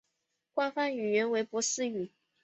[0.55, 2.09] 官方语言为波斯语。